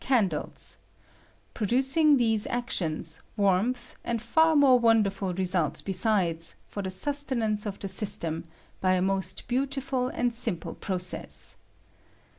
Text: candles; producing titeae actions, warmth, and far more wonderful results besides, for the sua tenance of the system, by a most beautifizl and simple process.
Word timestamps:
candles; 0.03 0.77
producing 1.53 2.17
titeae 2.17 2.47
actions, 2.47 3.21
warmth, 3.37 3.93
and 4.03 4.19
far 4.19 4.55
more 4.55 4.79
wonderful 4.79 5.31
results 5.35 5.79
besides, 5.83 6.55
for 6.65 6.81
the 6.81 6.89
sua 6.89 7.13
tenance 7.13 7.67
of 7.67 7.77
the 7.77 7.87
system, 7.87 8.43
by 8.79 8.95
a 8.95 9.01
most 9.03 9.47
beautifizl 9.47 10.09
and 10.15 10.33
simple 10.33 10.73
process. 10.73 11.55